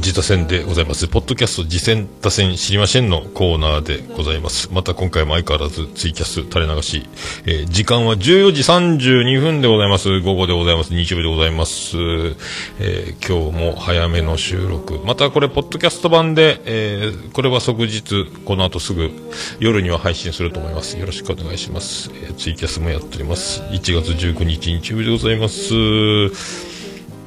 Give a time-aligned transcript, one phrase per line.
[0.00, 1.06] 自他戦でございます。
[1.08, 4.70] ポッドキャスト次戦他戦知りませんのコーナーでございます。
[4.72, 7.06] また今回も相変わらずツイキャス垂れ流し、
[7.44, 10.20] えー、時間は14時32分でございます。
[10.20, 10.94] 午後でございます。
[10.94, 11.98] 日曜日でございます。
[12.78, 15.00] えー、今日も早めの収録。
[15.04, 19.10] またこれ、ポッドキャスト版で、えー、これは即日、この後すぐ
[19.60, 20.98] 夜には配信すると思います。
[20.98, 22.10] よろしくお願いします。
[22.14, 23.60] えー、ツイキャスもやっております。
[23.70, 26.69] 1月19日日曜日でございます。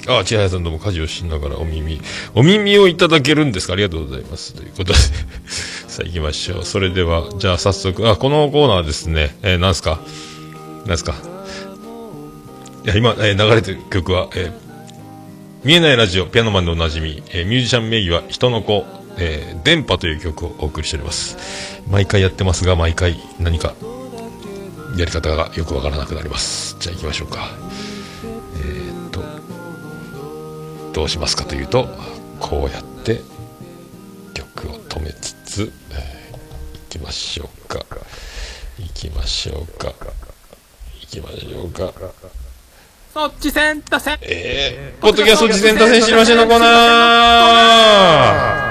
[0.07, 2.02] あ、千早さんどうも家事をしながらお耳、
[2.35, 3.73] お耳をいただけるんですか？
[3.73, 4.53] ありがとうございます。
[4.53, 4.93] ということで
[5.88, 6.66] さあ行きましょう。
[6.66, 9.99] それでは、じゃあ早速、あ、このコーナーですね、えー、なんすか？
[10.85, 11.15] なんすか？
[12.85, 14.51] いや、今、えー、流れてる曲は、えー、
[15.63, 18.85] 見えないラジオ、ピアノマンでおなじみ、えー、ミュージシャン名義は人の子、
[19.18, 21.37] えー、電波という曲をお送りしております。
[21.90, 23.74] 毎回やってますが、毎回何か
[24.98, 26.76] やり方がよくわからなくなります。
[26.81, 27.49] じゃあ行きましょうか。
[30.94, 31.88] どうしますかというと
[32.40, 33.20] こうやって
[34.34, 37.80] 曲を止めつつ、えー、いきましょうか。
[38.80, 39.94] いきましょうか。
[41.02, 41.91] いきましょうか。
[43.14, 48.62] そっちセンタセンえー、ポッドキャスト次戦打線知りませんのコーナー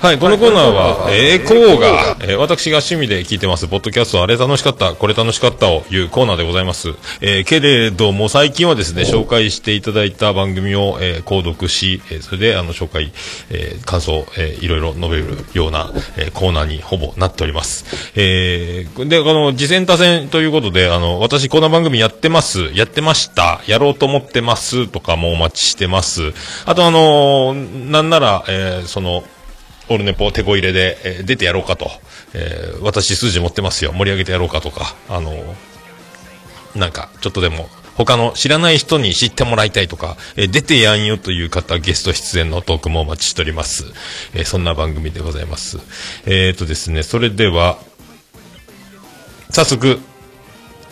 [0.00, 6.94] はい、このコーナーは、えー、こうが、えー、私が趣味で聞いてます、ポッドキャスト、あれ楽しかった、これ楽しかったをいうコーナーでございます。
[7.20, 13.12] えー、けれども、最近はですね、紹介していただいた番組を、えー、購読し、えー、それで、あの、紹介、
[13.50, 17.84] えー、感想、えー、いろいろ述べるような、えー、コーナーにほぼなっております。
[18.16, 26.32] えー、で、この、次戦多戦ということで、あの、私、こんな番組やってます、やってました、やろうと思ってます、とかもお待ちしてます。
[26.64, 29.24] あと、あのー、なんなら、えー、その、
[29.90, 31.90] オルネポ手こ入れで、えー、出てやろうかと、
[32.32, 43.84] えー、私数字持ってますよ、盛り上げてやろうかとか、あのー、なんか、ちょっとでも、他の知らない人に知ってもらいたいとか、えー、出てやんよという方、ゲスト出演のトークもお待ちしております。
[44.32, 45.78] えー、そんな番組でございます。
[46.24, 47.78] えっ、とですね、それでは、
[49.50, 49.98] 早速、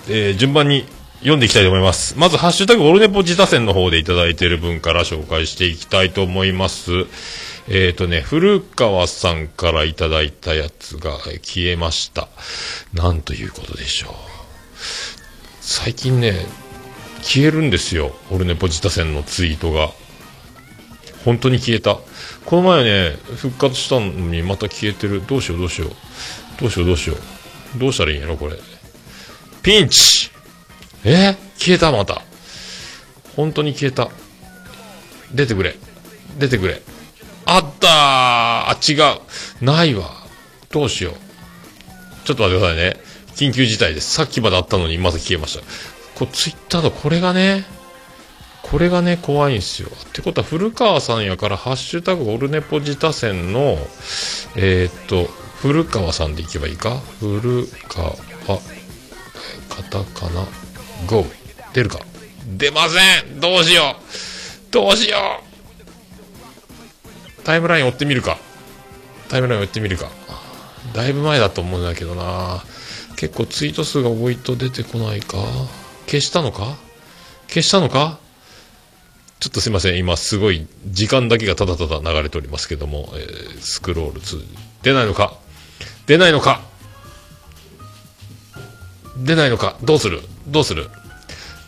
[0.08, 0.84] えー、順番に
[1.20, 2.18] 読んでいきたいと思います。
[2.18, 7.06] まず、ハッシュタグオルネポ自他戦の方でいただいている分から紹介していきたいと思います。
[7.70, 12.28] えっ、ー、とね、古川さんからいただいたやつが消えました。
[12.94, 14.12] なんということでしょう。
[15.60, 16.46] 最近ね、
[17.20, 18.16] 消えるんですよ。
[18.30, 19.90] オルネポジタ戦のツイートが。
[21.26, 21.98] 本当に消えた。
[22.46, 25.22] この前ね、復活したのにまた消えてる。
[25.26, 25.90] どうしようどうしよう。
[26.60, 27.16] どうしようどうしよ
[27.76, 27.78] う。
[27.78, 28.56] どうしたらいいんやろこれ。
[29.62, 30.30] ピンチ
[31.04, 31.36] え？
[31.58, 32.22] 消えたまた。
[33.36, 34.08] 本当に消えた。
[35.34, 35.76] 出てくれ。
[36.38, 36.80] 出てくれ。
[37.50, 39.64] あったあ、違う。
[39.64, 40.10] ないわ。
[40.70, 41.14] どうしよう。
[42.26, 42.96] ちょっと待ってくださいね。
[43.36, 44.12] 緊急事態です。
[44.12, 45.64] さっきまであったのにまた消えました。
[46.18, 47.64] こう、ツイッターのこれがね、
[48.62, 49.88] これがね、怖いんですよ。
[49.88, 53.78] ってことは、古川さんやから、ハッシュタグオルネポ自他戦の、
[54.56, 55.24] えー、っと、
[55.62, 57.00] 古川さんでいけばいいか？
[57.20, 58.10] 古川、
[59.68, 60.46] カタカナ、
[61.06, 61.24] GO。
[61.72, 62.00] 出るか？
[62.46, 65.47] 出ませんどうしようどうしよう
[67.48, 68.36] タイムライン追ってみるか。
[69.30, 70.10] タイムライン追ってみるか。
[70.92, 72.62] だいぶ前だと思うんだけどな。
[73.16, 75.38] 結構ツイート数が多いと出てこないか。
[76.04, 76.76] 消したのか？
[77.46, 78.18] 消したのか？
[79.40, 79.98] ちょっとすいません。
[79.98, 84.44] 今すごい時間だけがただただ流れておりますけども、えー、スクロール2。
[84.82, 85.32] 出ないのか？
[86.04, 86.60] 出ないのか？
[89.16, 89.78] 出ないのか？
[89.82, 90.20] どうする？
[90.48, 90.90] どうする？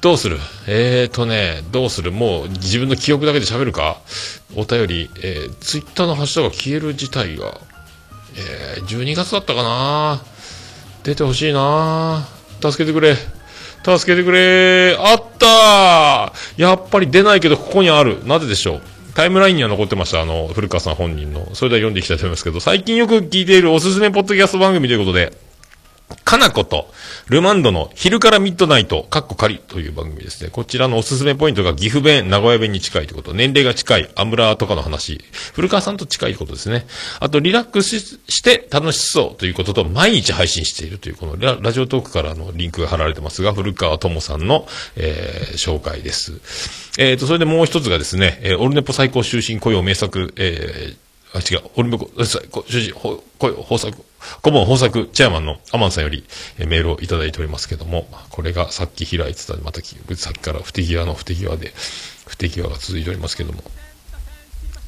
[0.00, 0.38] どうする？
[0.66, 2.10] えーとね、どうする？
[2.10, 3.98] もう自分の記憶だけで喋るか？
[4.56, 7.60] お便り、えー、ツイッターのハッシュタグが消える事態が、
[8.76, 10.22] えー、12月だったかな？
[11.02, 12.26] 出てほしいな
[12.62, 13.14] 助けてくれ。
[13.14, 18.26] 助けてくれあったやっぱり出ないけどここにある。
[18.26, 18.82] なぜでしょう？
[19.14, 20.22] タイムラインには残ってました。
[20.22, 21.54] あの、古川さん本人の。
[21.54, 25.36] それでは読んでいきたいと思いますけど、最近よく聞いているおすすめポッドキャスト番組ということで、
[26.24, 26.92] かなこと、
[27.28, 30.50] ルマンドの昼からミッドナイト、カッコ仮という番組ですね。
[30.50, 35.24] こちらのおすすめポイントが岐阜弁、名古屋弁に近いということ、年齢が近い、アムラーとかの話、
[35.54, 36.86] 古川さんと近いことですね。
[37.20, 44.66] あと、リラックスして楽しそうということと、毎日配信しているという、このララジオトークからのリンクが貼られてますが、古川智さんの、
[44.96, 46.40] えー、紹介です。
[46.98, 54.04] えっ、ー、と、それでもう一つがですね、えー、オルネポ最高終身雇用名作、えー、あ、違う、俺もこ、主人、ほ、こ、豊作、
[54.42, 56.24] 顧問豊作チェアマンのアマンさんより、
[56.58, 59.80] えメールをいただいておりますけども、これがさっき開いてたまた、
[60.16, 61.72] さっきから不手際の不手際で、
[62.26, 63.62] 不手際が続いておりますけども、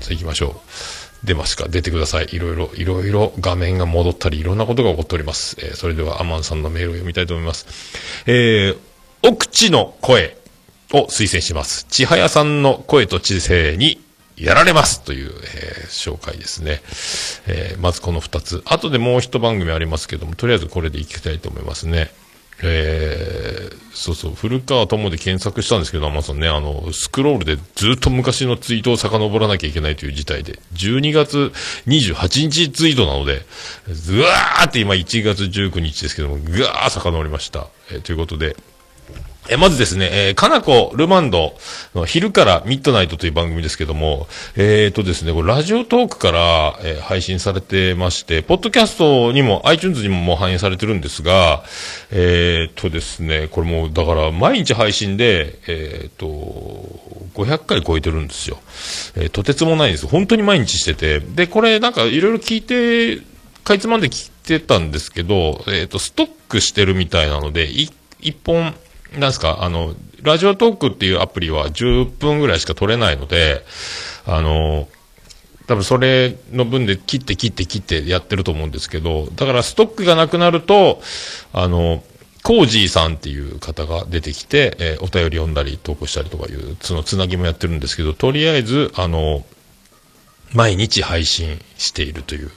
[0.00, 1.26] さあ行きましょう。
[1.26, 1.68] 出ますか？
[1.68, 2.28] 出てください。
[2.32, 5.56] いろいろ、いろいろ画面が戻ったり、いろんなことが起こっております。
[5.60, 7.66] えーそれではアマンさんのメールを読みたいと思います。
[8.26, 8.76] えー、
[9.22, 10.36] 奥地の声
[10.92, 11.86] を推薦します。
[11.88, 14.00] 千早さんの声と知性に
[14.36, 16.80] やられますという、えー紹介ですね。
[17.46, 18.62] えーまずこの二つ。
[18.64, 22.10] 後でもう一番組ありますけども、とりあえずこれでいきたいと思いますね。
[22.62, 31.52] えーそうそう、古川友で検索したんですけど、アマゾンね、あの、スクロールでずっと昔のツイートを遡らなきゃいけないという事態で、12月
[31.86, 33.44] 28日ツイートなので、
[33.92, 37.66] ずわーって今1月19日ですけども、ぐわー遡りました。
[37.90, 38.56] えーということで、
[39.48, 41.54] え、まずですね、えー、かなこルマンド
[41.96, 51.64] の昼からミッドナイトという番組ですけども、えーとですね、これラジオトークから、えー配信されてまして、ポッドキャストにも iTunes にももう反映されてるんですが、
[52.12, 56.26] えーとですね、これもうだから毎日配信で、えーと、
[57.34, 58.58] 500回超えてるんですよ。
[59.16, 60.06] えーとてつもないです。
[60.06, 61.18] 本当に毎日してて。
[61.18, 63.22] で、これなんかいろいろ聞いて、
[63.64, 67.90] かいつまんで聞いてたんですけど、えっ、と、ストックしてるみたいなので、い
[68.20, 68.74] 一本、
[69.18, 73.64] なんすか、あの、ラジオトークっていうアプリは10分ぐらいしか取れないので、
[74.26, 74.88] あの、
[75.66, 81.00] 多分それの分で切って切って切ってやってると思うんですけど、だからストックがなくなると、
[81.52, 82.02] あの、
[82.42, 89.44] コージーさんっていう方が出てきて、えーお便り読んだり投稿したりとかいう、そのつなぎもやってるんですけど、とりあえず、あの、
[90.52, 92.50] 毎日配信しているという。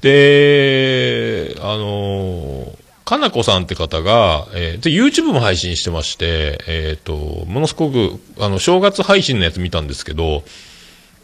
[0.00, 2.72] で、あの
[3.08, 7.14] かなこさんって方が、えーで、YouTube も配信してまして、えっ、と、
[7.46, 10.42] ものすごく、あの、正月配信のやつ見たんですけど、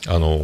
[0.07, 0.41] あの、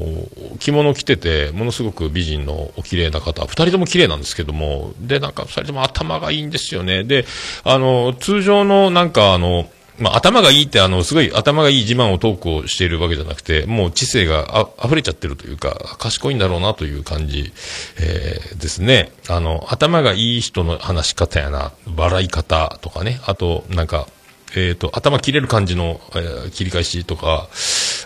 [0.59, 7.05] 着物着てて、ものすごく美人のお綺麗な方、二人とも綺麗なんですけども、で、なんか二人とも頭がいいんですよね。
[7.05, 7.25] で、
[7.65, 17.52] あの、通常のなんかあの、まあ、頭がいいってあの、すごい頭がいい自慢をトークをしているわけじゃなくて、もう知性があ溢れちゃってるというか、賢いんだろうなという感じ、
[18.00, 19.12] えーですね。
[19.29, 24.08] あの、頭がいい人の話し方やな、笑い方とかね、あと、なんか、
[24.56, 27.49] えっ、と、頭切れる感じの、えー切り返しとか、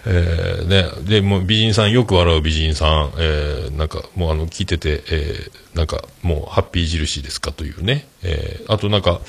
[0.07, 9.21] えーね、で、もう美人さん、よく笑う美人さん、えーなんか、もうあの、聞いてて、えーなんか、もう、ハッピー印ですかというね、えーあとなんか、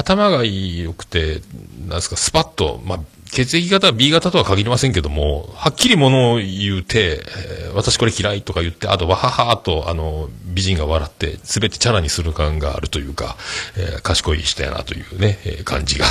[0.00, 1.40] 頭が良くて、
[1.86, 3.00] なんですか、スパッと、まあ、
[3.32, 13.36] 血液型は B 型とは限りませんけども、はっきりものを言うて、えー私これ嫌いとか言って、あと、わははと、あの、美人が笑って、すべてチャラにする感があるというか、
[13.76, 16.06] えー賢い人やなというね、えー感じが、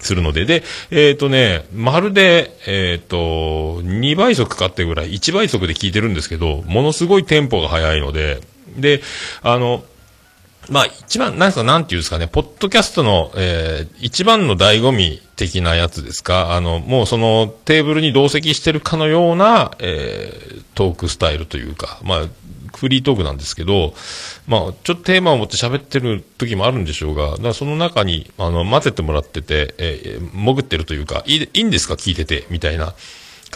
[0.00, 8.40] するので、で、えっ、とね、まるで、えっ、と、2倍速かってぐらい、1倍速で聞いてるんですけど、ものすごいテンポが速いので、
[8.76, 9.02] で、
[9.42, 9.82] あの、
[10.68, 22.26] まあ、一番、なんすか、なんていうんですかね、ポッドキャストの、えー、一番の醍醐味的なやつですか、あの、もうそのテーブルに同席してるかのような、えー、トークスタイルというか、まあ、
[22.76, 23.94] フリートークなんですけど、
[24.46, 31.94] まあ、ちょっとテーマを持って喋ってる時もあるんでしょうが、だその中に、あの、混ぜてもらってて、えー、潜ってるというか、いいいいんですか？
[31.94, 32.94] 聞いてて、みたいな。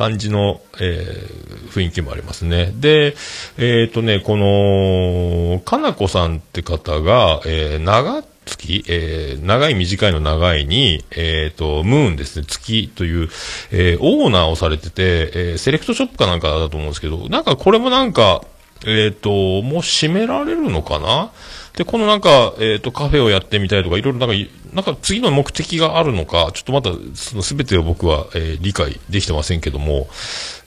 [0.01, 2.73] 感じの、えー雰囲気もありますね。
[2.75, 3.15] で、
[3.57, 13.29] えっ、とね、この、かなこさんって方が、えー長月、えー長い短いの長いに、えっ、と、ムーンですね、月という、
[13.71, 18.43] えーオーナーをされてて、えーセレクトショップかなんかだと思うんですけど、なんかこれもなんか、
[18.87, 19.31] えっ、と、
[19.63, 21.31] もう閉められるのかな？
[21.77, 30.09] で、このなんか、えっ、と、カフェをやってみたいとか、いろいろなんか、なんか次の目的があるのか、ちょっとまだ、その全てを僕は、えー理解できてませんけども、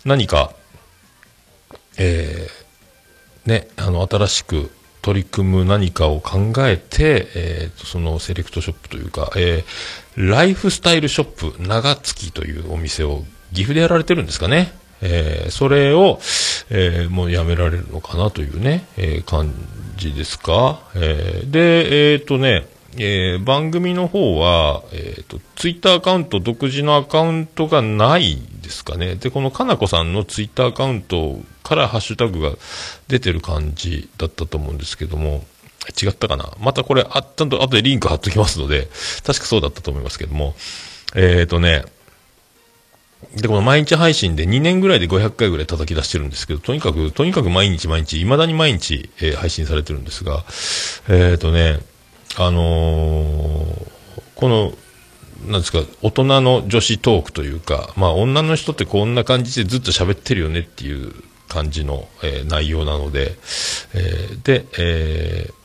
[0.06, 0.54] 何か、
[1.98, 14.72] えーね、あの、新しく取り組む何かを考えて、えーと、そのセレクトショップというか、えーライフスタイルショップ、長月というお店を岐阜でやられてるんですかね。
[15.04, 16.20] えーそれを、
[16.70, 19.54] えーもうやめられるのかなというね、えー感
[19.98, 20.80] じですか。
[20.96, 22.66] えで、えっ、とね、
[22.98, 29.16] え番組の方は、えっ、と、ツイッターアカウント、独自のアカウントがないですかね。
[29.16, 32.52] で、このかなこさんのツイッターアカウントからハッシュタグが
[33.08, 35.44] 出てる感じだったと思うんですけども、
[36.02, 38.88] 違ったかなまたこれ、あ、ちゃんと後でリンク貼っときますので、
[39.26, 40.56] 確かそうだったと思いますけども、
[41.16, 41.84] えっ、とね、
[43.36, 50.44] で、この毎日配信で2年ぐらいで500回ぐらい叩き出してるんですけど、とにかく、とにかく毎日毎日、未だに毎日、えー配信されてるんですが、
[51.10, 51.80] えっ、とね、
[52.38, 53.92] あのー
[54.36, 54.74] この、
[55.48, 61.14] なんですか、大人の女子トークというか、まあ女の人ってこんな感じでずっと喋ってるよねっていう
[61.48, 63.36] 感じの、えー内容なので、
[63.94, 65.63] えーで、えー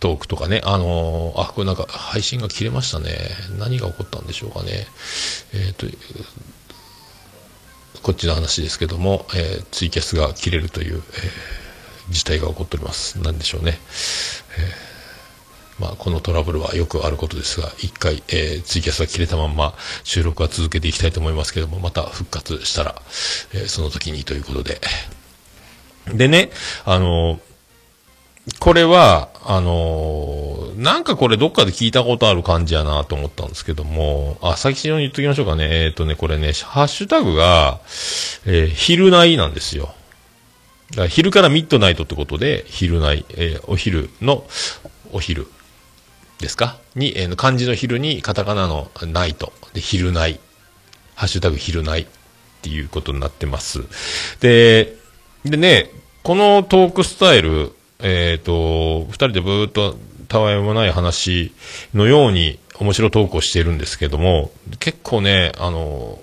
[0.00, 3.12] トークとかね、あのーあ、これなんか配信が切れましたね。
[3.58, 4.86] 何が起こったんでしょうかね。
[5.54, 5.86] えっ、と、
[8.02, 11.02] こっちの話ですけども、えーツイキャスが切れるという、えー
[12.10, 13.20] 事態が起こっております。
[13.20, 13.80] なんでしょうね。
[14.58, 14.86] え
[15.78, 19.74] まあ、このトラブルはよくあることですが、一回、えーツイキャスが切れたまんま
[20.04, 23.02] 収録は続けていきたいと思いますけども、また復活したら、
[23.54, 24.80] えーその時にということで。
[26.14, 26.50] でね、
[26.84, 27.40] あの
[28.60, 35.84] これは、あのなんかこれどっかで聞いたことある感じやなと思ったんですけども、あ、先に言っときましょうかね。
[35.84, 37.80] えっ、とね、これね、ハッシュタグが、
[38.44, 39.94] えー昼内なんですよ。
[40.90, 44.44] だから昼からミッドナイトってことで、昼内、えーお昼の
[45.12, 45.48] お昼
[46.38, 46.76] ですか？
[46.94, 49.52] に、えー漢字の昼にカタカナのナイト。
[49.72, 50.38] で、昼内。
[51.14, 52.06] ハッシュタグ昼内っ
[52.62, 53.84] ていうことになってます。
[54.40, 54.94] で、
[55.44, 55.90] でね、
[56.22, 59.96] このトークスタイル、えっ、と、二人でぶーっと
[60.28, 61.52] たわいもない話
[61.94, 66.18] のように面白トークをしているんですけども、結構ね、あの、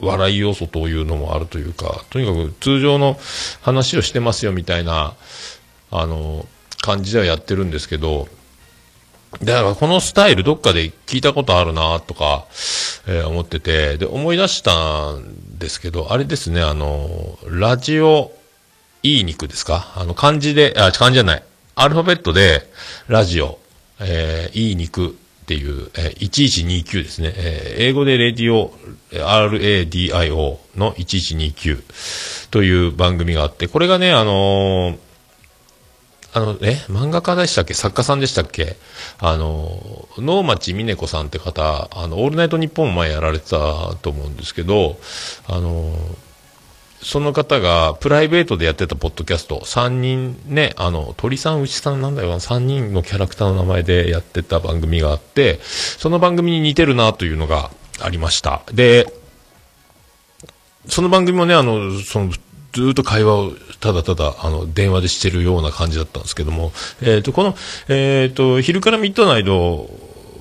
[0.00, 3.18] 笑い要素というのもあるというか、とにかく通常の
[3.62, 5.14] 話をしてますよみたいな、
[5.90, 6.46] あの、
[6.82, 8.28] 感じではやってるんですけど、
[9.42, 12.46] だからこのスタイルどっかで聞いたことあるなとか、
[13.06, 18.32] えー思ってて、で、思い出したんですけど、あれですね、あの、ラジオ、
[19.04, 19.92] いい肉ですか？
[19.96, 21.42] あの、漢字で、あ、漢字じゃない。
[21.76, 22.68] アルファベットで、
[23.06, 23.58] ラジオ、
[24.00, 25.10] えーいい肉っ
[25.46, 27.32] ていう、えー1129ですね。
[27.36, 28.72] えー英語でレディオ、
[29.12, 34.98] RADIO の1129という番組があって、これがね、あのー
[36.36, 37.74] あの、え、漫画家でしたっけ？
[37.74, 38.76] 作家さんでしたっけ？
[39.18, 44.98] あの、能町みね子さんって方、あの、オールナイトニッポン前やられてたと思うんですけど、
[45.46, 45.94] あの、
[47.04, 57.70] その方がプライベートでやってたポッドキャスト、3人ね、あの、鳥さん、牛さんなんだよ、3人のキャラクターの名前でやってた番組があって、その番組に似てるなというのが
[58.00, 58.62] ありました。
[58.72, 59.12] で、
[60.88, 62.32] その番組もね、あの、その、
[62.72, 67.54] ずっと会話をただただ、あの、電話でしてるような感じだったんですけども、えっ、と、この、
[67.88, 69.90] えっ、と、昼からミッドナイト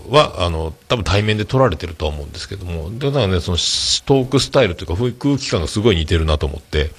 [0.09, 6.91] は、あの、多分対面で撮られてると思うんですけども、だからね、その、トークスタイルというか、空空気感がすごい似てるなと思って、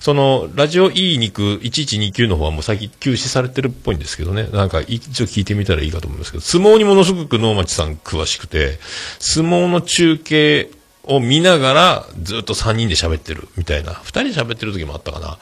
[0.00, 8.78] その、ラジオいい肉1129の方はもう最近休止されてるっぽいんですけどね、なんか一応聞いてみたらいいかと思いますけど、相撲にものすごく能町さん詳しくて、
[9.18, 10.70] 相撲の中継
[11.04, 15.38] を見ながらずっと3人で喋ってるみたいな、2人で喋ってる時もあったかな。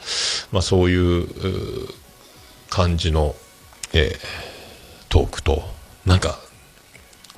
[0.51, 1.27] まあそういう
[2.69, 3.35] 感じの、
[3.93, 4.49] えー
[5.09, 5.63] トークと、
[6.05, 6.39] なんか、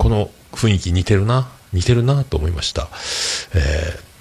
[0.02, 2.88] この雰囲気似てるな、似てるなと思いました。
[3.54, 4.12] えー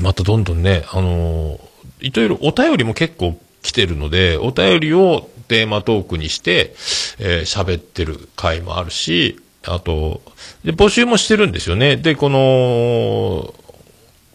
[0.00, 6.74] またどんどんね、あのーいといろお便りも結構来てるので、お便りをテーマトークにして、
[7.18, 10.22] えー喋ってる回もあるし、あと、
[10.64, 11.96] で、募集もしてるんですよね。
[11.96, 13.52] で、この、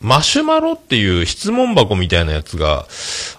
[0.03, 2.85] マシュマロっていう質問箱みたいなやつが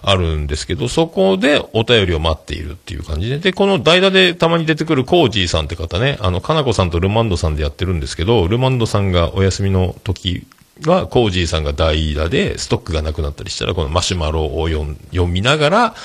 [0.01, 10.47] あるんですけど、そこでお便りを待っているっていう感じで、で、この代打でたまに出てくるコージーさんって方ね、あの、かなこさんとルマンドさんでやってるんですけど、ルマンドさんがお休みの時
[10.85, 15.95] は、コージーさんが代打で、ストックがなくなったりしたら、このマシュマロを読みながら、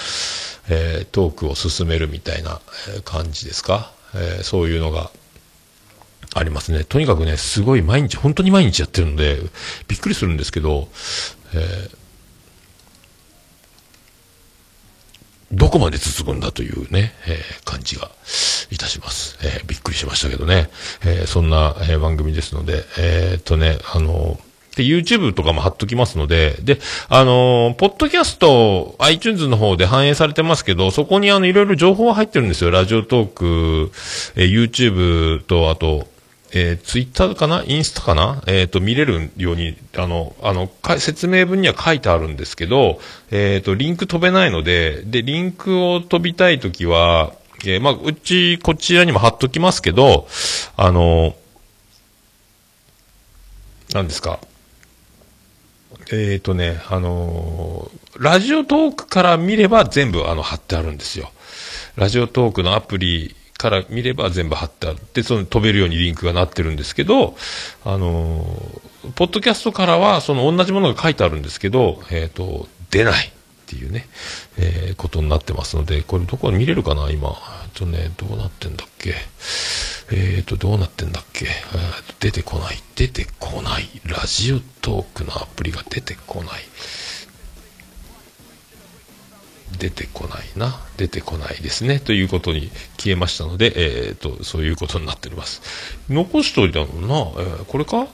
[0.68, 2.60] えートークを進めるみたいな
[3.04, 3.90] 感じですか？
[4.14, 5.10] えーそういうのが
[6.40, 6.84] ありますね。
[6.84, 9.38] とにかくね、すごい毎日、本当に毎日やってるので、
[9.88, 10.88] びっくりするんですけど、
[11.54, 12.00] えー
[15.52, 18.08] どこまで続くんだというね、えー感じが
[18.70, 19.36] いたします。
[19.42, 20.70] えーびっくりしましたけどね。
[21.04, 24.38] えーそんな、え番組ですので、えっとね、あの
[24.76, 26.78] で、YouTube とかも貼っときますので、で、
[27.08, 32.70] あのーポッドキャスト、iTunes の方で反映されてますけど、そこにあの、いろいろ情報が入ってるんですよ。
[32.70, 33.90] ラジオトーク、
[34.36, 36.06] えー YouTube と、あと、
[36.52, 37.62] えー、ツイッターかな？
[37.66, 38.42] インスタかな？
[38.46, 42.98] えっ、と、見れるように、あの、あの、説明文には書いてあるんですけど、
[43.30, 47.32] えっ、と、リンク飛べないので、で、リンクを飛びたいときは、
[47.64, 50.26] えーまあ、うち、こちらにも貼っときますけど、
[50.76, 51.36] あの、
[53.92, 54.40] 何ですか？
[56.12, 57.88] えっ、とね、あの
[58.18, 61.30] ラジオトークから見れば全部あの貼ってあるんですよ。
[61.94, 67.36] ラジオトークのアプリから見れば全部貼ってあって、その飛べるようにリンクがなってるんですけど、
[67.84, 73.30] あのーポッドキャストからはその同じものが書いてあるんですけど、えっ、と、出ないっ
[73.66, 74.06] ていうね、
[74.58, 77.30] えーことになってますので、これどこで見れるかな今。
[77.30, 79.14] えっとね、どうなってんだっけ
[80.12, 82.82] えっ、と、どうなってんだっけ、えー出てこない。
[82.94, 83.88] 出てこない。
[84.04, 86.62] ラジオトークのアプリが出てこない。
[89.78, 90.80] 出てこないな。
[90.96, 92.00] 出てこないですね。
[92.00, 93.72] ということに消えましたので、
[94.08, 95.62] えっ、と、そういうことになっております。
[96.08, 97.14] 残しといたもんな。
[97.42, 98.06] えーこれか？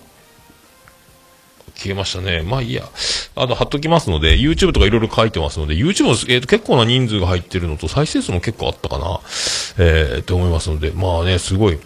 [1.75, 2.43] 消えましたね。
[2.43, 2.89] まあいいや。
[3.35, 9.21] あと貼っときますので、YouTube とかいろいろ書いてますので、YouTube も、えーと結構な人数が入ってるのと、再生数も結構あったかな。
[9.79, 11.79] えー、って思いますので、まあね、すごい。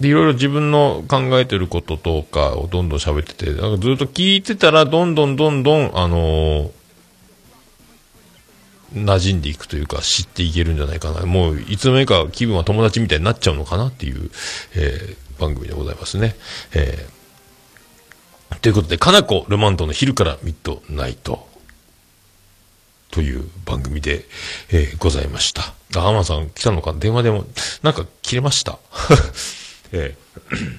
[0.00, 6.77] で、いろいろ自分の考えてることとかをどんどん喋ってて、なんかずっと聞いてたら、どんどんどんどん、あのー
[8.94, 11.26] 馴染んでいくというか知っていけるんじゃないかな。
[11.26, 14.30] もういつの間にか気分は友達みたいになっちゃうのかなっていう、
[14.74, 16.34] えー番組でございますね。
[16.74, 21.46] えーということで、かなこルマンドの昼からミッドナイト
[23.12, 24.24] という番組で、
[24.70, 25.74] えーございました。
[25.96, 26.92] あ、アマさん来たのか？
[26.92, 27.44] 電話でも、
[27.82, 28.78] なんか切れました？
[29.92, 30.78] えー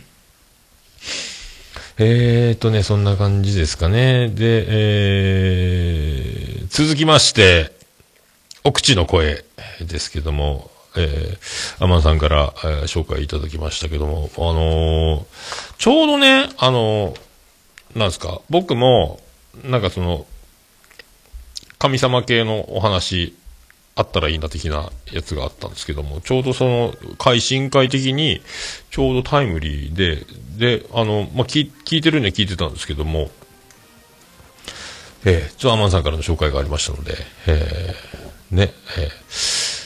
[2.01, 4.29] えーとね、そんな感じですかね。
[4.29, 7.71] で、えー続きまして、
[8.63, 9.45] お口の声
[9.81, 15.25] ですけども、えー、アマンさんから、えー紹介いただきましたけども、あのー
[15.77, 17.19] ちょうどね、あのー
[17.97, 19.19] なんですか、僕も、
[19.63, 20.25] なんかその、
[21.79, 23.35] 神様系のお話、
[23.95, 28.41] あったらいいな的なやつがあったんですけども、ちょうどその、会心会的に、
[28.91, 30.25] ちょうどタイムリーで、
[30.57, 33.29] で、あの、まあ、聞聞いてるには聞いてたんですけども、
[35.25, 37.13] えー、ちょっとアマンさんからの紹介がありましたので、
[37.47, 38.18] えー、
[38.51, 39.79] ね、えー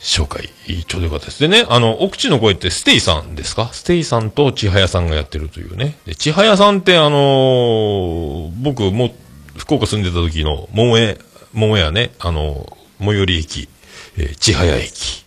[0.00, 0.48] 紹介、
[0.86, 1.40] ちょうどよかったです。
[1.40, 3.68] でね、あの、奥地の声ってステイさんですか？
[3.72, 5.98] ステイさんと千早さんがやってるというね。
[6.06, 9.14] で、千早さんってあのー僕も、
[9.56, 11.18] 福岡住んでた時の、桃江、
[11.52, 13.68] 桃屋ね、あのー最寄り駅、
[14.16, 15.24] えー千早駅。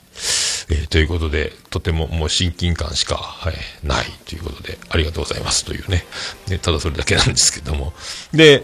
[0.69, 6.05] えーということで、とてももう親近感しか、はい、ないということで、ありがとうございますというね。
[6.47, 7.93] ねただそれだけなんですけども。
[8.33, 8.63] で、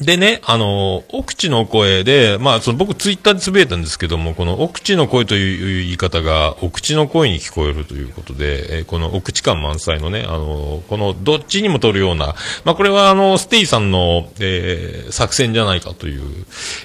[0.00, 16.22] でね、あの、奥地の声で、まあ、その僕ツイッターでつぶやいたんですけども、この奥地の声という言い方が、奥地の声に聞こえるということで、えーこの奥地感満載のね、あの、このどっちにも取るような、まあ、これはあの、ステイさんの、えー作戦じゃないかという、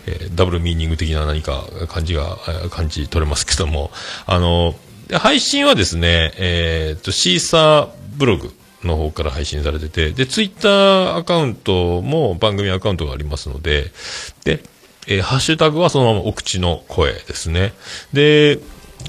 [0.08, 2.38] えーダブルミーニング的な何か感じが、
[2.71, 3.91] 感じ取れますけども、
[4.26, 4.73] あの、
[5.12, 8.52] 配信はですね、えっと、シーサーブログ、
[8.87, 13.91] の方から配信されてて、で、ツイッターアカウントも番組アカウントがありますので、
[14.43, 14.63] で、
[15.07, 17.73] えーハッシュタグはそのままお口の声ですね。
[18.13, 18.59] で、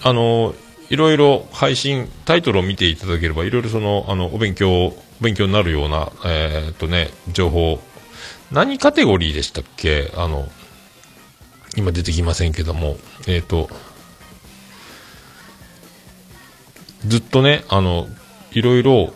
[0.03, 0.55] あの、
[0.91, 7.81] いろいろ配信、タイトルを見ていただければ、いろいろその、あの、お勉強、勉強になるような、えーっとね、情報、
[8.51, 10.13] 何カテゴリーでしたっけ？
[10.17, 10.49] あの、
[11.77, 13.69] 今出てきませんけども、えーっと、
[17.07, 18.09] ずっとね、あの、
[18.53, 19.13] いろいろ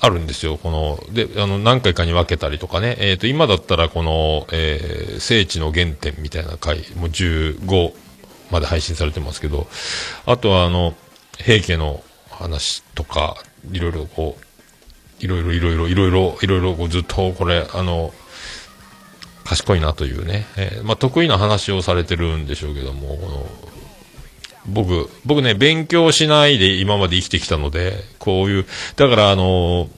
[0.00, 0.58] あるんですよ。
[0.58, 2.96] この、で、あの、何回かに分けたりとかね。
[2.98, 7.92] えっ、と、今だったらこの、えー聖地の原点みたいな回、もう15
[8.50, 9.66] まで配信されてますけど、
[10.26, 10.94] あとはあの、
[11.38, 13.36] 平家の話とか、
[13.72, 18.12] いろいろこう、いろいろいろいろいろいろいろいろこうずっとこれ、あの、
[19.44, 23.46] 賢いなというね、えーまあ、得意な話をされてるんでしょうけども、この
[24.68, 29.88] 僕、僕ね、勉強しないで今まで生きてきたので、こういう、だからあの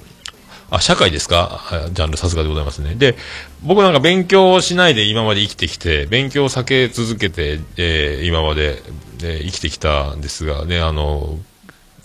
[0.70, 1.88] あ、社会ですか？
[1.92, 2.94] ジャンルさすがでございますね。
[2.94, 3.16] で、
[3.62, 8.82] 僕なんか勉強しないで今まで生きてきて、勉強を避け続けて、えー今まで、
[9.22, 11.38] えー生きてきたんですが、ね、あの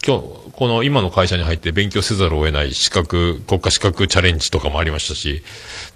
[0.05, 0.23] 今日、
[0.53, 5.43] この今の会社に入って勉強せざるを得ない資格、国家資格チャレンジとかもありましたし、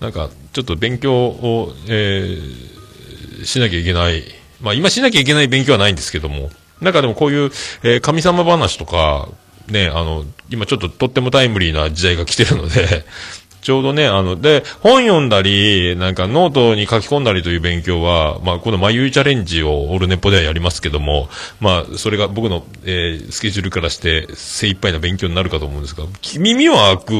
[0.01, 4.23] なんか、ちょっと勉強を、えーしなきゃいけない。
[4.61, 6.49] まあ今しなきゃいけない勉強はないんですけども、
[6.81, 7.51] なんかでもこういう、
[7.83, 9.29] えー神様話とか、
[9.67, 13.05] ね、あの、今ちょっととってもタイムリーな時代が来てるので、
[13.61, 21.27] ちょうどね、あの、で、本読んだり、なんかノートに書き込んだりという勉強は、まあ、このまゆチャレンジをオルネポではやりますけども、
[21.59, 26.05] まあ、それが僕の、えースケジュールからして精一杯な勉強になるかと思うんですが、
[26.37, 27.11] 耳は開く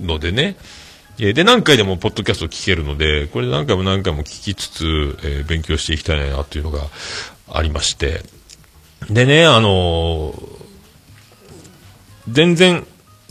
[0.00, 0.56] のでね、
[1.24, 6.80] えで、何回でもポッドキャスト聞けるので、これで何回も何回も聞きつつ、えー勉強していきたいなというのが
[7.48, 8.22] ありまして。
[9.08, 10.62] でね、あのー
[12.28, 12.84] 全然、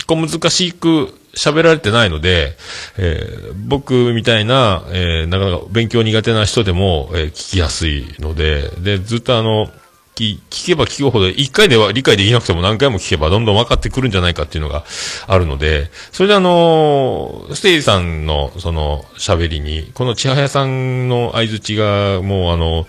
[0.08, 2.56] こう難しく喋られてないので、
[2.98, 9.70] えー僕みたいな、えなかなか勉強苦手な人でも、え聞きやすいので、で、ずっとあの、
[10.50, 14.84] 聞けば聞くほど、一回では理解できなくても何回も聞けばどんどん分かってくるんじゃないかっていうのが
[15.28, 22.88] あるので、それであのステイさんのその喋りに、この千早さんの相づちがもうあの、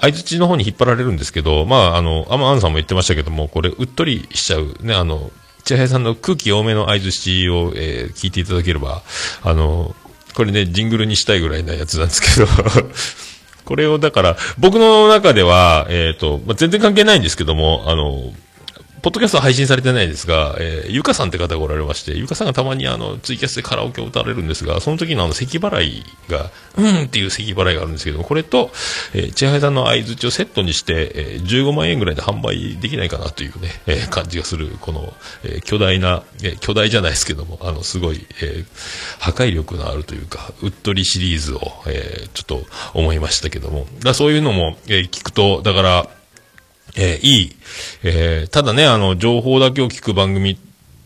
[0.00, 5.30] 相づちの方に引っ張られるんですけど、まあ、あの、アマアンさんも言ってましたけども、これ、うっとりしちゃう、ね、あの、
[5.64, 9.02] 千早さんの空気多めの相づちを、えー聞いていただければ、
[9.42, 9.94] あの、
[10.34, 12.46] これね、ジングルにしたいぐらいなやつなんですけど、
[13.64, 18.32] これをだから、僕の中では、えっ、と、まあ、全然関係ないんですけども、あの、
[19.02, 28.70] ポッドキャスト配信されてないですが、えー、ゆかさんって方がおられまして、ゆかさんがたまにあの、ツイキャスでカラオケを歌われるんですが、その時のあの、咳払いが、うんっていう咳払いがあるんですけども、これと、
[29.14, 35.12] えー、千早さんの相づちをセットにして、えー、15万円ぐらいで販売できないかなというね、えー、感じがする、この、
[35.44, 38.66] えー、巨大な、えー、巨大じゃないですけども、あの、すごい、えー、
[39.18, 46.19] 破壊力のあるというか、うっとりシリーズを、えー、ちょっと思いましたけども、だそういうのも、えー、聞くと、だから、
[46.96, 47.56] えー、いい、
[48.02, 50.58] えー、ただね、あの、情報だけを聞く番組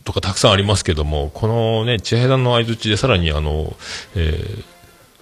[0.04, 3.76] とかたくさんありますけども、このね、千平の相づちでさらにあの、
[4.14, 4.64] えー、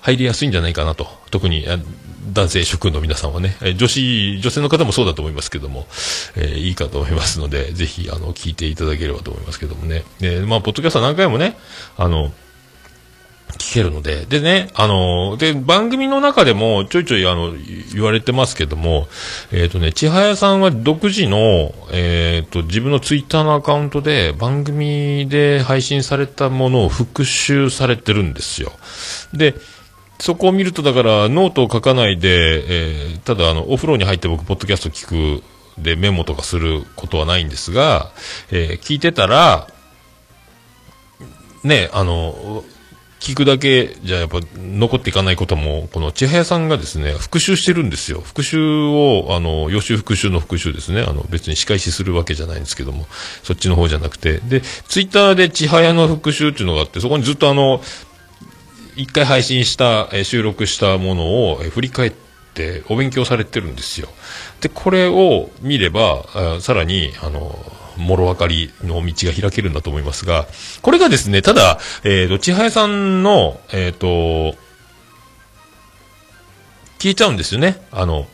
[0.01, 1.07] 入りやすいんじゃないかなと。
[1.31, 1.65] 特に、
[2.33, 5.87] 男性職の皆さんはね、女子、女性の方もそうだと思いますけども、
[6.37, 10.05] えー、いいかと思いますので、ぜひ、あの、聞いていただければと思いますけどもね。
[10.21, 11.57] で、まあ、ポッドキャスト何回もね、
[11.97, 12.33] あの、
[13.59, 17.53] 聞けるので、でね、あの、で、番組の中でもちょいちょいあの、
[17.95, 19.09] 言われてますけども、
[19.51, 28.73] えっ、ー、とね、千早さんは独自の、えっ、ー、と、自分のツイッターのアカウントで番組で配信されたものを復習されてるんですよ。
[29.33, 29.55] で、
[30.19, 35.43] そこを見ると、だから、ノートを書かないで、えー、ただ、あの、お風呂に入って僕、ポッドキャスト聞く、
[35.79, 38.13] で、メモとかすることはないんですが、
[38.51, 39.67] えー、聞いてたら、
[41.65, 42.65] ね、あの、
[43.23, 48.21] 聞くだけじゃやっぱ残っていかないことも、この千早さんがですね、復習してるんですよ。
[48.21, 51.03] 復習を、あの、予習復習の復習ですね。
[51.03, 53.07] あの、別に仕返しするわけじゃないんですけども、
[53.45, 54.39] そっちの方じゃなくて。
[54.39, 57.81] で、ツイッターで千早の復習っていうのがあって、そこにずっとあの、
[58.97, 62.13] 一回配信した、え収録したものを、振り返っ
[62.55, 64.09] てお勉強されてるんですよ。
[64.61, 66.25] で、これを見れば、
[66.61, 67.57] さらに、あの、
[67.97, 70.47] もろ分かりの道が開けるんだと思いますが、
[70.83, 74.57] これがですね、ただ、えっ、ー、と、千早さんの、えっ、ー、と、
[76.99, 77.83] 消えちゃうんですよね。
[77.91, 78.27] あの、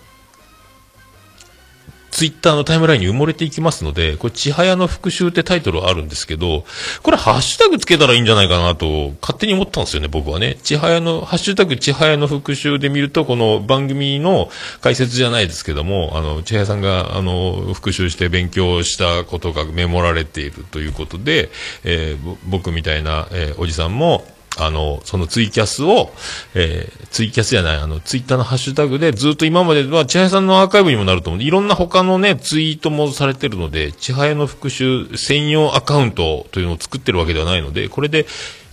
[2.18, 6.64] ツイッターのタイムラインに埋もれていきますので、これ、ちはやの復習ってタイトルあるんですけど、
[7.04, 10.56] これ、ハッシュタグつけたらいいんじゃないかなと、勝手に思ったんですよね、僕はね。
[10.64, 14.50] ちはやの、ハッシュタグちはやの復習で見ると、この番組の
[14.80, 21.50] 解説じゃないですけども、あの、ちはやさんが、あの、復習して勉強したことがメモられているということで、
[21.84, 24.26] えー、僕みたいな、えー、おじさんも、
[24.58, 26.12] あの、そのツイキャスを、
[26.54, 31.42] えー、ツイキャスじゃない、あの、ツイッターのハッシュタグでずっと今までは、千早さんのアーカイブにもなると思う。
[31.42, 38.26] いろんな他のね、ツイートもされてるので、千早の復習専用アカウントというのを作ってるわけではないので、これで、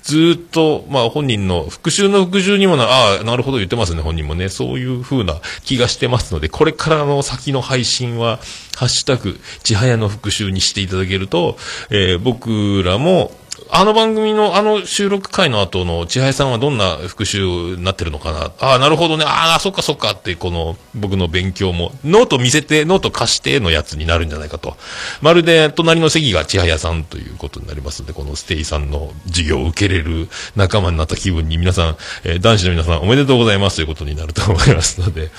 [0.06, 4.50] ずっと、まあ本人の復習の復習にもな、ああ、なるほど言ってますね、本人もね。
[4.50, 8.38] そういう風な気がしてますので、これからの先の配信は、
[8.76, 11.58] ハッシュタグ、ちはやの復習にしていただけると、
[11.90, 13.32] えー、僕らも、
[13.70, 17.40] あの番組の、あの収録回の後の千早さんはどんな復習
[17.76, 18.52] になってるのかな？
[18.60, 19.26] ああ、なるほどね。
[19.26, 24.78] ああ、そっかそっかって、この、僕の勉強も、ノート見せて、ノート貸してのやつになるんじゃないかと。
[25.22, 35.32] まるで、隣の席が千早さんということになりますので、このステイさんの授業を受けれる仲間になった気分に皆さん、えー、男子の皆さんおめでとうございますということになると思いますので、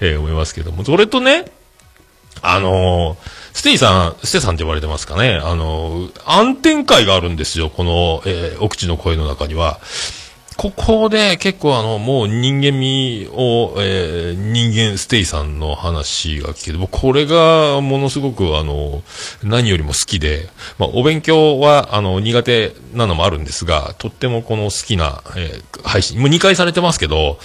[0.00, 0.84] えー、思いますけども。
[0.84, 1.46] それとね、
[2.42, 3.16] あの
[3.54, 5.40] ステイさん、ステさんって言われてますかね。
[5.42, 7.70] あの、暗転会があるんですよ。
[7.70, 9.78] この、えー、奥地の声の中には。
[10.56, 19.02] ここで結構あの、もう人間味を、えー、人間ステイさんの話が聞けて、もこれがものすごくあの、
[19.42, 27.38] 何よりも好きで、まあ、お勉強はあの、苦手なのもあるんですが、とってもこの好きな、えー、配信、もう2回されてますけど、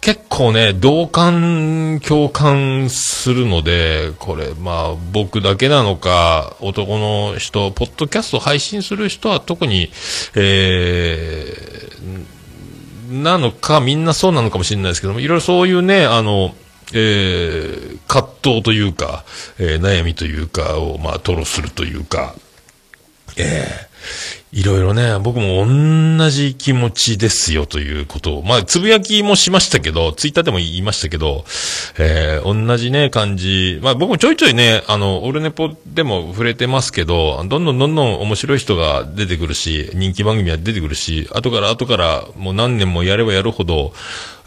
[0.00, 9.90] 結構ね、同感、共感するので、これ、まあ、僕だけなのか、男の人、ポッドキャスト配信する人は特に、
[10.36, 16.54] えー、なのか、みんなそうなのかもしれないですけども、いろいろそういうね、あの、
[16.94, 19.24] えー、葛藤というか、
[19.58, 22.34] えー、悩みというかを、まあ、吐露するというか、
[23.36, 31.44] えー、いろいろね、僕も同じ気持ちですよということを、まあ、つぶやきもしましたけど、ツイッターでも言いましたけど、
[31.98, 33.78] えー、同じね、感じ。
[33.80, 43.92] まあ、僕もちょいちょいね、あの、オルネポでも触れてますけど、どんどんどんどん面白い人が出てくるし、人気番組は出てくるし、後から後からもう何年もやればやるほど、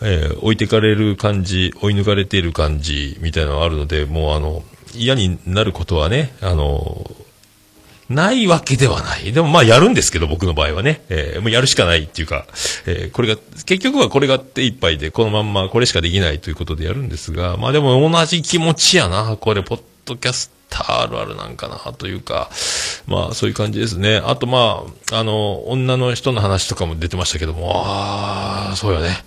[0.02, 4.64] えー、置いてかれる感じ、追い抜かれている感じ、みたいなのがあるので、もうあの、
[4.94, 7.10] 嫌になることはね、あの、
[8.14, 9.32] ないわけではない。
[9.32, 11.02] でもまあやるんですけど、僕の場合はね。
[11.10, 12.46] えー、もうやるしかないっていうか、
[12.86, 19.38] えー、これが、結局はこれが手一杯で、このまんまこれしかできないということでやるんですが、まあでも同じ気持ちやな。
[19.38, 22.50] これ、ポッドキャスターあるあるなんかな、というか、
[23.08, 24.18] まあそういう感じですね。
[24.18, 29.24] あとまあ、あの、女の人の話とかも出てましたけども、ああ、そうよね。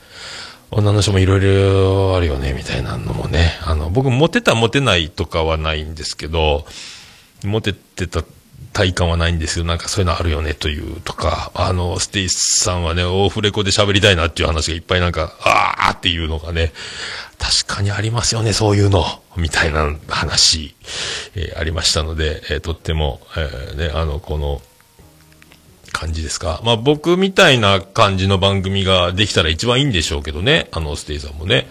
[0.70, 3.58] 女の人もいろいろあるよね、みたいなのもね。
[3.64, 6.66] あの、僕、モテたモテないとかはないんですけど、
[7.44, 8.24] モテてた
[8.76, 9.64] 体感はないんですよ。
[9.64, 16.74] なんかそういうのあるよねというとか、あの、ステイスさんはね、オフレコで喋りたいなっていう話がいっぱいなんか、あーっていうのがね、
[17.38, 19.02] 確かにありますよね、そういうの、
[19.34, 20.74] みたいな話、
[21.34, 24.60] えー、ありましたので、えー、とっても、えー、ね、あの、この、
[25.92, 26.60] 感じですか。
[26.62, 30.68] まあ僕みたいな感じの番組ができたら一番いいんでしょうけどね。
[30.72, 31.66] あの、ステイさんもね。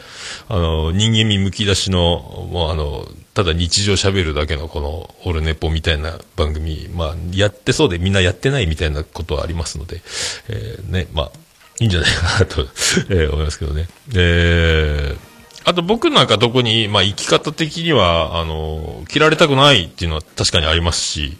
[0.47, 10.01] あの、人間味むき出しの、もうあの、ただ日常喋るだけのこのオルネポみたいな番組、まあやってそうでみんなやってないみたいなことはありますので、
[10.47, 11.31] えー、ね、まあ、
[11.79, 12.61] いいんじゃないかなと、
[13.09, 13.87] えー、思いますけどね。
[14.15, 15.17] えー、
[15.65, 21.37] あと僕なんか特に、まあ生き方的には、あの、切られたくないっていうのは確かにありますし、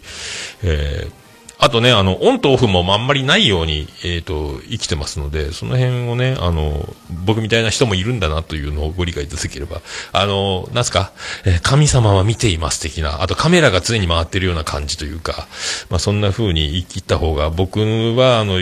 [0.62, 1.25] えー
[1.58, 9.80] あとね、あの、オンとオフもあんまりないように、えっ、ー、と、生きてますので、その辺をね、あの、僕みたいな人もいるんだなというのをご理解いただければ、
[10.12, 11.12] あの、なんすか、
[11.46, 15.48] えー、神様は見ています的な、あとカメラが常に回ってるような感じというか、
[15.88, 18.60] まあそんな風に生きた方が、僕は、あの、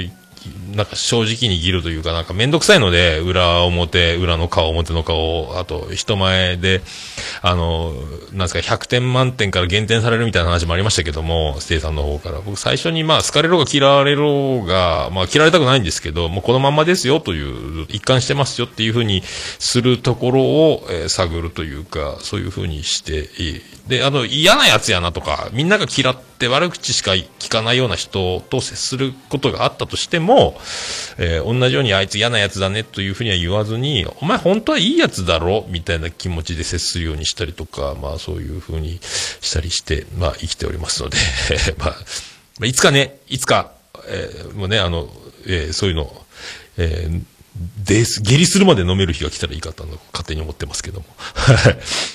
[0.75, 6.83] なんか正直に生きるというか、なんかめんどくさいので、裏表、裏の顔、表の顔、あと人前で、
[7.43, 7.93] あの、
[8.33, 12.41] なんですか、100点満点から減点されるみたいな話もありましたけども、ステイさんの方から。
[12.41, 23.29] 僕最初にまあ、好かれろが嫌われろが、まあ、嫌われたくないんですけど、もうこのまんまですよという、一貫してますよっていうふうにするところを、えー、探るというか、そういうふうにして。
[23.89, 30.59] で、あの、嫌なやつやなとか、みんなが嫌って悪口しか聞かないような人と接することがあったとしても、
[31.19, 41.19] えー、同じようにあいつ嫌なやつだねというふうには言わずに、お前本当はいいやつだろみたいな気持ちで接するようにしたりとか、まあそういうふうにしたりして、まあ生きておりますので
[41.77, 41.95] ま
[42.63, 43.73] あ、いつかね、いつか、
[44.07, 45.11] えー、もうね、あの、
[45.47, 46.25] えー、そういうの、
[46.79, 47.23] えー、
[47.85, 51.07] で、下痢するまで飲める日が来たらいいかと、勝手に思ってますけども。
[51.47, 51.77] だ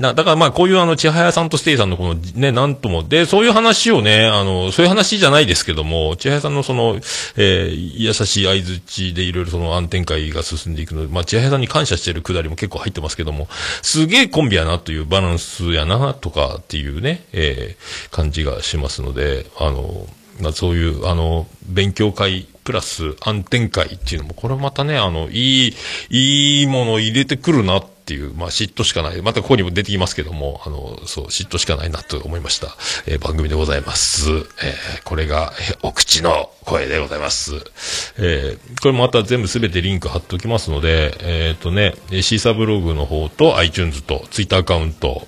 [0.00, 6.96] だからまあこういうあの、千早さんとステイさんのこのね、なんとも、で、そういう話をね、あの、そういう話じゃないですけども、千早さんのその、
[7.36, 13.46] えー、優しい合図値でいろいろその暗転会が進んでいくので、まあ千早さんに感謝してるくだりも結構入ってますけども、
[13.82, 20.08] すげえコンビやなというバランスやなとかっていうね、えー、感じがしますので、あの、
[20.40, 25.74] まあそういう、あの、勉強会、プラス暗転会っていうのも、これまたね、あの、いい、
[26.10, 29.22] いいものを入れてくるなっていう、まあ、嫉妬しかない。
[29.22, 32.68] またここにも出てきますけども、あの、そう、嫉妬しかないなと思いました。
[33.06, 34.30] えー、番組でございます。
[34.30, 34.44] えー、
[35.04, 37.54] これが、えー、お口の声でございます。
[38.18, 45.26] えー、これもまた全部すべてリンク貼っておきますので、えっ、ー、とね、シーサブログの方と iTunes と Twitter アカウント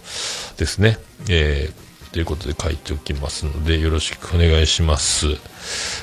[0.56, 0.98] ですね。
[1.28, 5.26] えー、ということで書いておきますので、よろしくお願いします。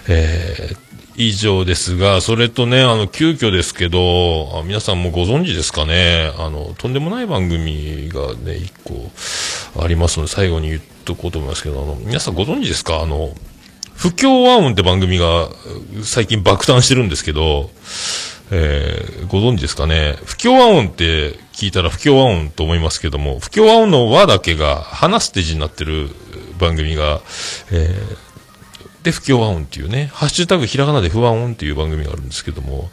[0.08, 9.12] えー、以上ですが、それとね、あの、急遽ですけど、皆さんもご存知ですかね、あの、とんでもない番組がね、一個
[9.84, 13.02] ありますので、最後に言っとこうと思いますけど、あの、皆さんご存知ですか？
[13.02, 13.36] あの、
[13.96, 15.50] 不協和音って番組が
[16.04, 17.70] 最近爆誕してるんですけど、
[18.52, 20.18] えー、ご存知ですかね？
[20.26, 26.10] 不協和音って聞いたら不協和音と思いますけども、不協和音の和だけが話す手字になってる
[26.60, 27.22] 番組が、
[27.72, 28.18] えー、
[29.04, 32.90] で、不協和音っていうね、ハッシュタグひらがなで不和音っていう番組があるんですけども、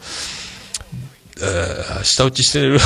[1.41, 2.79] えー、下打ちしてる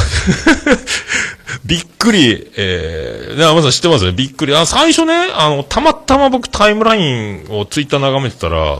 [1.64, 4.54] びっくり、えー、ね、まさん知ってますね、びっくり。
[4.54, 8.78] あ、最初ね、あの、たまたま僕タイムラインをツイッター眺めてたら、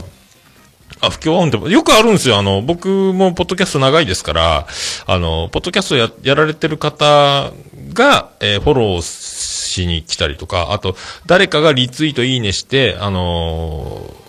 [1.01, 2.37] あ、不協和音ってよくあるんですよ。
[2.37, 4.67] あの、僕もポッドキャスト長いですから、
[5.07, 7.51] あの、ポッドキャストや、やられてる方
[7.93, 14.24] が、えー、フォローしに来たりとか、あと、誰かがリツイートいいねして、あのー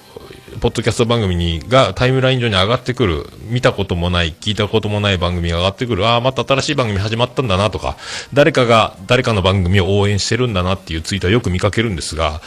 [0.67, 7.97] ポッドキャスト番組に、がタイムライン上に上がってくる、見たこともない、聞いたこともない番組が上がってくる、ああ、また新しい番組始まったんだなとか、
[8.35, 12.41] 誰かが誰かの番組を応援してるんだなっていうツイートはよく見かけるんですが、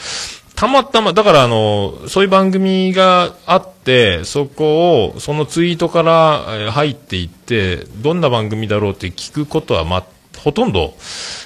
[0.58, 10.04] たまたま、だからあの、そういう番組があって、そこを、そのツイートから入っていって、どんな番組だろうって聞くことはま、
[10.38, 10.94] ほとんど、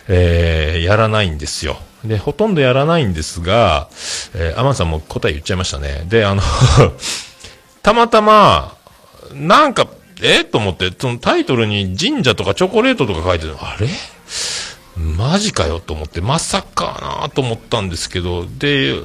[0.08, 1.78] えー、やらないんですよ。
[2.06, 3.90] で、ほとんどやらないんですが、
[4.36, 6.06] えー、アマンさんも答え言っちゃいましたね。
[6.08, 6.42] で、あの
[7.82, 8.76] たまたま、
[9.34, 9.88] なんか、
[10.22, 13.88] えー、と思って、そのタイトルに神社とかチョコレートとか書いてるあれ？
[14.98, 15.80] マジかよ？
[15.80, 18.96] と思って、まさかなと思ったんですけど、で、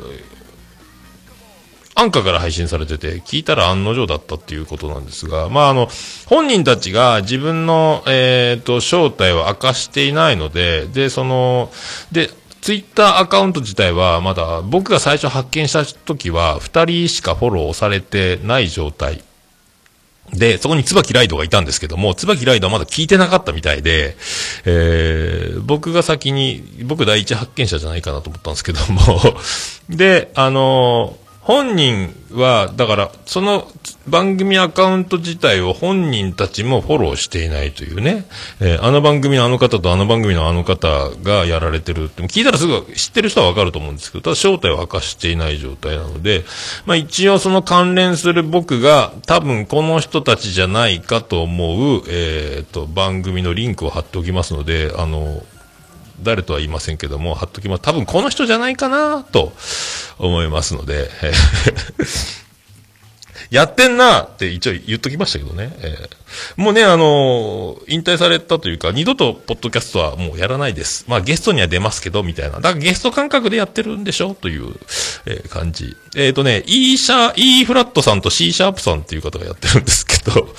[1.98, 5.88] アンカから配信されてて、聞いたら案の定だったっていうことなんですが、まあ、あの、
[6.26, 11.72] 本人たちが自分の、えっ、ー、と、正体を明かしていないので、で、その、
[12.12, 19.22] で、ツイッターアカウント自体はまだ僕が最初発見した時は2人しかフォローされてない状態。
[20.32, 24.14] で、そこに椿ライドがいたんですけども、椿ライドはまだ聞いてなかったみたいで、
[24.66, 29.00] えー、僕が先に、僕第一発見者じゃないかなと思ったんですけども、
[29.88, 33.66] で、あのー本人は、だから、その
[34.06, 38.26] 番組アカウント自体を本人たちもフォローしていないというね、
[38.60, 46.44] えー、あの番組のあの方とあの番組のあの方がやられてるって、聞いたらすぐ知ってる人はわかると思うんですけど、ただ正体を明かしていない状態なので、
[46.84, 55.42] まあ一応その関連する僕が多分この人たちじゃないかと思う、えっ、と、番組のリンクを貼っておきますので、あの、
[56.22, 57.82] 誰とは言いませんけども、貼っときます。
[57.82, 59.52] 多分この人じゃないかなと
[60.18, 61.10] 思いますので、
[63.50, 65.72] やってんなって一応言っときましたけどね。
[65.78, 71.06] えー、もうね、あの、引退されたというか、二度とポッドキャストはもうやらないです。
[71.08, 72.56] まあゲストには出ますけど、みたいな。
[72.56, 74.34] だからゲスト感覚でやってるんでしょ？
[74.34, 74.74] という、
[75.24, 75.96] えー、感じ。
[76.14, 80.54] えっ、とね、E シャ、E フラットさんと C シャープさんっていう方がやってるんですけど、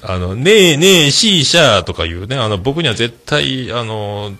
[0.00, 4.32] あの、ねえねえ C シャーとかいうね、あの、僕には絶対、あの、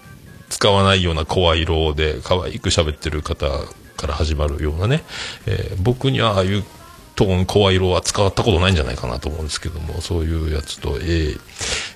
[0.48, 3.46] 使わないような声色で可愛く喋ってる方
[3.96, 5.02] から始まるようなね、
[5.46, 6.64] えー、僕にはああいう
[7.16, 11.40] トーン、声色は使ったことないんじゃないかなと思うんですけども、そういうやつと、えー、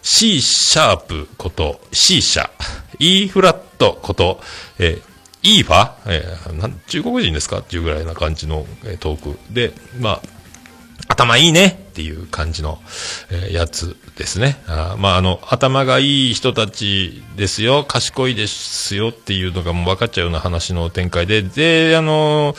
[0.03, 2.51] C シャープこと C シャ、
[2.99, 4.41] E フラットこと、
[4.81, 5.03] えー、
[5.45, 7.59] E ファ、えー、なん中国人ですか？
[7.59, 10.23] っていうぐらいな感じの、えー、トークで、まあ、
[11.07, 11.82] 頭いいね。
[11.92, 12.81] っていう感じの、
[13.31, 14.62] え、やつですね。
[14.66, 22.57] あまあ、あの、頭がいい人たちですよ、賢いですよっていうのがもう分かっちゃうような話の展開で、で、あの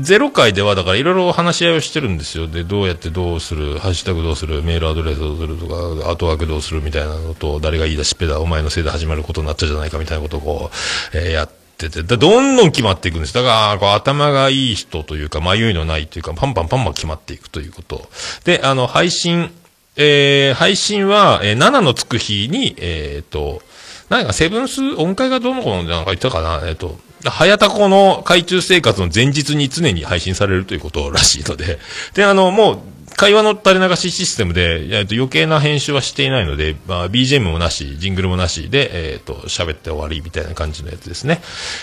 [0.00, 2.48] ゼロ回ではだからいろいろ話し合いをしてるんですよ。
[2.48, 5.74] で、どうやってどうする、ハッシュタグどうする、メールアドレスどうするとか、
[6.08, 13.34] アートワークどうするみたいなのと、誰が言い出しっぺだ、お前のせいで始まることになったじゃないかみたいなことをこう、えー、やって、ってて、どんどん決まっていくんです。
[13.34, 18.08] だから、頭がいい人というか、迷いのないというか、パンパンパンパン決まっていくということ。
[18.44, 19.50] で、あの、配信、
[19.96, 23.62] えー、配信は、えー、7のつく日に、えっ、ー、と、
[24.08, 31.78] 何かセブンス音階がどうのこうのなんか言ったかなえっ、ー、と、早田子の海中生活の前日に常に配信されるということらしいので、
[32.14, 32.78] で、あの、もう、
[33.16, 41.40] 会話の垂れ流しシステムで、えっと、余計な編集はしていないので、まあ、BGM もなし、ジングルもなしで、えっ、ー、と、喋って終わりみたいな感じのやつですね。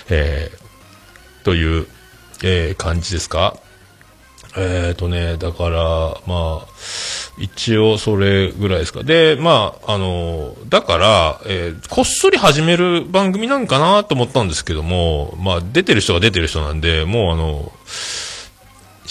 [0.10, 1.88] えー、という、
[2.44, 3.56] えー、感じですか？
[4.58, 5.80] えっ、ー、とね、だから、
[6.28, 6.68] まあ、
[7.38, 9.04] 一応それぐらいですか。
[9.04, 17.72] で、まあ、あの、だから、えー、こっそり始める番組なんかなと思ったんですけども、まあ、出てる人が出てる人なんで、もうあの、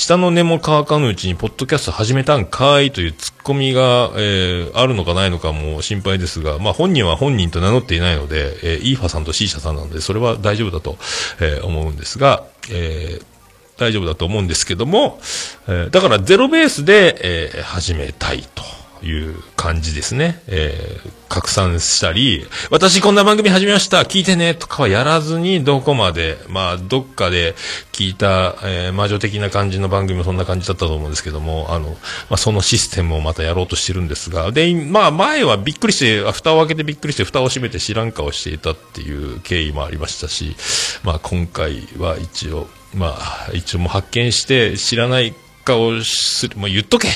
[0.00, 10.96] 下の根も乾かぬうちに、ポッドキャスト始めたんかいというツッコミが、えー、あるのかないのかも心配ですが、まあ本人は本人と名乗っていないので、えー、イーファさんと C 社さんなので、それは大丈夫だと、
[11.38, 13.24] えー、思うんですが、えー、
[13.76, 15.18] 大丈夫だと思うんですけども、
[15.68, 18.79] えー、だからゼロベースで、えー、始めたいと。
[19.02, 20.42] いう感じですね。
[20.46, 27.54] えー、拡散したり、私こんな番組始めました、聞いてね、とかはやらずに、どこまで、まあ、どっかで
[27.92, 31.96] 聞いた、えー、魔女的な感じの番組もそんな感じだったと思うんですけども、あの、ま
[32.30, 40.56] あ、そのシステムをまたやろうとしてるんですが、で、まあ、前はびっくりして、蓋を開けてびっくりして、蓋を閉めて知らん顔していたっていう経緯もありましたし、
[41.02, 45.34] まあ、今回は一応、まあ、一応も発見して知らない
[45.64, 47.08] 顔する、まあ、言っとけ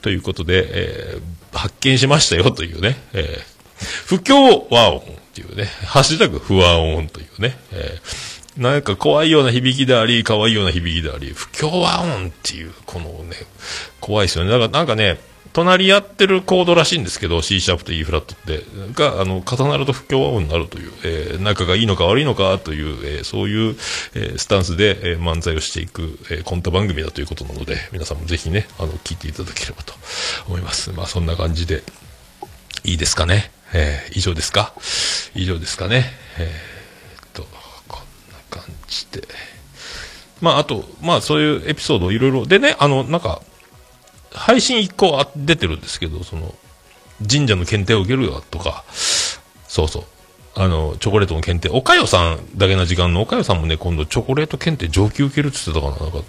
[0.00, 5.02] ということで、えー、発見しましたよというね、えー、不協和音っ
[5.34, 13.36] ていうね、ハッシュタグ不和音というね、えー、なんか怖いような響きであり、可愛いような響きであり、不協和音っていう、このね、
[14.00, 14.50] 怖いですよね。
[14.50, 15.18] だからなんかね、
[15.52, 23.76] 隣り合ってるコードらしいんですけど、C シャープと E フラットって、が、あの、重なると不協和音になるという、えー、仲がいいのか悪いのかという、えー、そういう、
[24.14, 29.94] えー、スタンスで、えー、漫才をしていく、えー、コント番組だということなので、皆さんもぜひね、あの、聞いていただければと
[30.46, 30.90] 思います。
[30.92, 31.82] まあ、そんな感じで、
[32.84, 33.52] いいですかね？
[33.74, 34.74] えー、以上ですか？
[35.34, 36.06] 以上ですかね？
[36.38, 37.46] えー、っと、
[37.88, 39.28] こんな感じで。
[40.40, 42.46] まあ、あと、まあ、そういうエピソードいろいろ。
[42.46, 43.42] でね、あの、なんか、
[44.34, 46.54] 配信1個出てるんですけど、その、
[47.28, 48.84] 神社の検定を受けるよとか、
[49.68, 50.04] そうそう。
[50.54, 56.26] あの、チョコレートの検定、おかよさんだけな時間のおかよさんもね、今度チョコレート検定上級受けるって言ってたかな、なんか、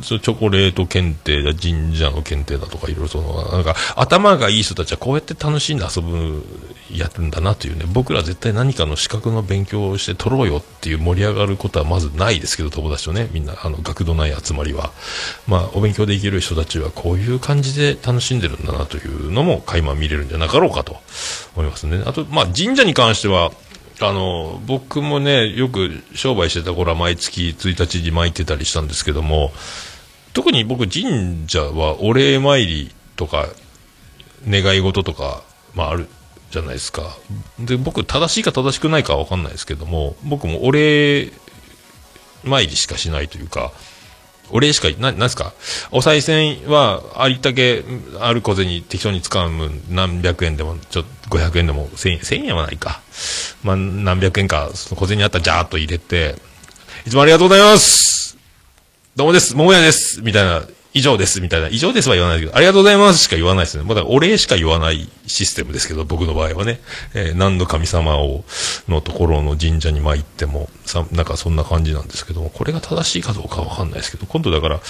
[0.00, 6.44] チョコレート検定だ、神社の検定だとか、いろいろその、なんか、頭がいい人たちはこうやって楽しんで遊ぶ、
[6.90, 14.92] やるんだなというね、僕ら絶対何かの資格の勉強をして取ろうよっていう盛り上がることはまずないですけど、友達とね、みんな、あの、学童内集まりは。
[15.46, 20.98] まあ、お勉強できる人たちはこういう感じで楽しんでるんだなというのも、垣間見れるんじゃなかろうかと
[21.56, 22.02] 思いますね。
[22.04, 23.52] あと、まあ、神社に関しては、
[24.08, 29.52] あの僕もねよく商売してた頃は毎月1日に巻いてたりしたんですけども
[30.32, 33.48] 特に僕神社はお礼参りとか、
[34.48, 35.42] 願い事とか、
[35.74, 36.08] まあある
[36.50, 37.16] じゃないですか。
[37.58, 41.30] で、僕正しいか正しくないかは分かんないですけども、僕もお礼
[42.44, 43.72] 参りしかしないというか、
[44.52, 45.52] お礼しか、な、なんすか？
[45.90, 47.82] お賽銭は、ありったけ、
[48.20, 53.00] ある小銭適当に使う分、何百円でも、ちょっと500円でも、千円、千円はないか。
[53.64, 56.36] まあ、何百円か、その小銭あったらジャーっと入れて、
[57.06, 58.36] いつもありがとうございます。
[59.16, 59.56] どうもです。
[59.56, 60.20] 桃屋です。
[60.22, 60.62] みたいな、
[60.94, 63.84] 以上ですみたいな、以上ですは言わないけど、ありがとうございますしか言わないですね。
[63.84, 66.80] まだお礼しか言わないシステムですけど、僕の場合はね。
[67.14, 68.44] えー何の神様を、
[68.88, 74.80] のところの神社に参っても、さ、なんかそんな感じなんですけども、これが正しいかどうかわかんないですけど、今度だから、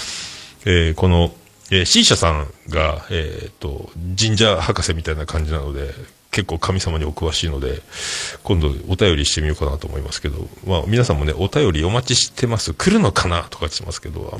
[0.65, 1.33] えーこの、
[1.71, 3.89] えー、C 社さんが、えっ、と、
[4.19, 5.93] 神社博士みたいな感じなので、
[6.33, 7.81] 結構神様にお詳しいので、
[8.43, 12.73] 今度お便りしてみようかなと思いますけど、まあ皆さんもね、お便りお待ちしてます。
[12.73, 14.39] 来るのかなとかしてますけど、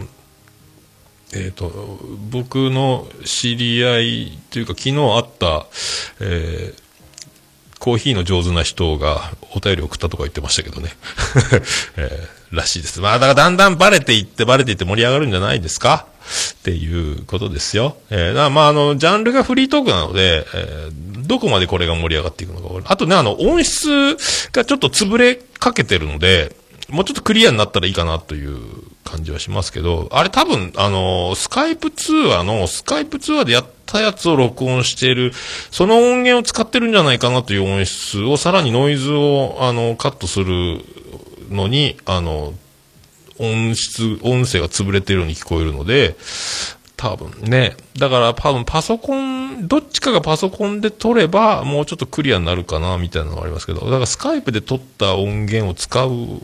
[1.35, 5.65] えっ、と、僕の知り合いというか昨日会った、
[6.19, 6.83] えー
[7.79, 10.89] コーヒーの上手な人がお便り送ったとか言ってましたけどね。
[11.97, 13.01] えーらしいです。
[13.01, 16.05] まあ、だからだんだんバレていって、バレていって盛り上がるんじゃないですか？
[16.53, 17.97] っていうことですよ。
[18.09, 22.81] えーまあ、あの、ジャンルがフリートークなので、えーどこまでこれが盛り上がっていくのか。
[22.85, 24.17] あとね、あの、音質
[24.51, 26.55] がちょっと潰れかけてるので、
[26.89, 28.57] もうちょっとクリアになったらいいかなという
[29.03, 35.31] 感じはしますけど、あれ多分、あの、スカイプ通話の、スカイプ通話でやったやつを録音している、
[35.71, 40.81] その音源を使ってるんじゃないかなという音質を、さらにノイズを、あの、カットする
[41.49, 42.53] のに、あの、
[43.39, 46.15] 音質、音声が潰れてるように聞こえるので、
[46.97, 47.75] 多分ね。
[47.97, 56.41] だから多分パソコン、どっちかがパソコンで撮れば、もうちょっとクリアになるかな、みたいなのがありますけど、だからスカイプで撮った音源を使う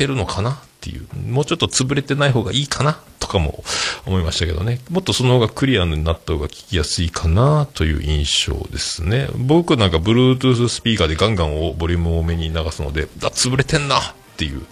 [0.00, 3.62] ってるのかなっていう、もうちょっと潰れてない方がいいかなとかも
[4.06, 4.80] 思いましたけどね。
[4.88, 9.28] もっとその方がクリアになった方が聞きやすいかなという印象ですね。
[9.36, 14.02] 僕なんか Bluetooth スピーカーでガンガンをボリューム多めに流すので、あ、潰れてんなっ
[14.38, 14.62] ていう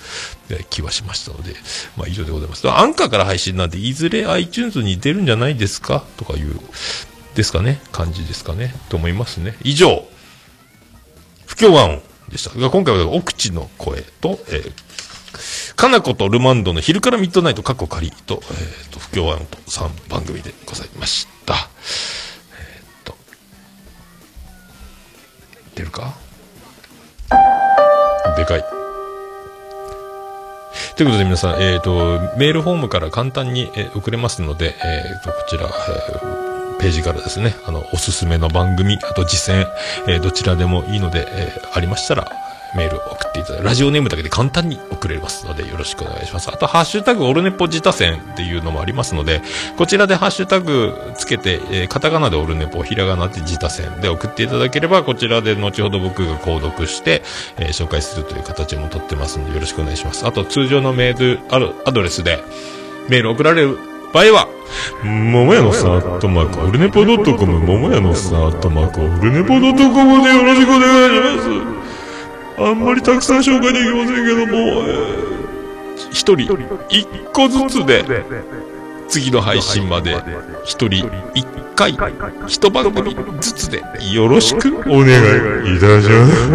[0.71, 1.55] 気はしましたので、
[1.99, 2.67] まあ以上でございます。
[2.71, 6.59] アンカーから配信なんで、いずれ iTunes に出るんじゃないですかとかいう、
[7.35, 9.57] ですかね感じですかねと思いますね。
[9.63, 10.09] 以上、
[11.45, 12.71] 不協和音でした。
[12.71, 14.73] 今回は奥地の声と、えー、
[15.77, 21.55] かなことルマンドの昼からミッドナイト過去仮と、えー、と、不協和音と3番組でございました。
[21.55, 23.17] えー、と、
[25.75, 26.15] 出るか？
[28.37, 28.65] でかい。
[30.97, 39.67] ということで皆さん、えっ、と、メールフォームから簡単に、え送れますので、えっ、と、こちら、えページからですね、あの、おすすめの番組、あと実践、
[40.09, 42.33] えどちらでもいいので、えありましたら、
[42.77, 46.49] メール送っていただいて、ラジオネームだけで簡単に送れますので、よろしくお願いします。
[46.53, 49.41] あと、ハッシュタグ、オルネポ自他戦っていうのもありますので、
[49.77, 57.23] こちらでハッシュタグつけて、えーカタカナでオルネポ、ひらがなで自他戦で送っていただければ、こちらで後ほど僕が購読して、
[57.57, 60.27] えー紹介するという形もとってますので、よろしくお願いします。
[60.27, 62.43] あと、通常のメールアドアドレスで、
[63.09, 63.79] メール送られる
[64.13, 64.49] 場合は、
[65.05, 71.88] 桃屋のさーっとマーク、オルネポドットコム、桃屋のさーっとマーク、オルネポドットコムでよろしくお願いします。
[72.61, 75.29] あんまりたくさん紹介できませんけども、えー
[76.13, 76.37] 人、
[76.89, 78.05] 一個ずつで、
[79.09, 80.17] 次の配信まで、
[80.65, 81.97] 一人、一回、
[82.47, 83.83] 一番組ずつで、
[84.13, 85.09] よろしくお願
[85.67, 86.49] いいたします。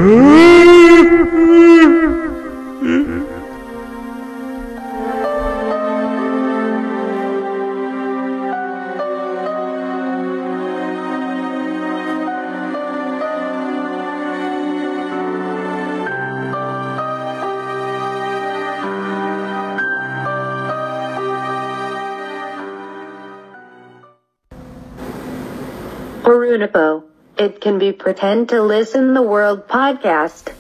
[27.44, 30.54] It can be pretend to listen the world podcast.